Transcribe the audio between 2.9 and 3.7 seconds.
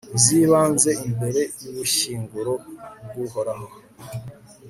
bw'uhoraho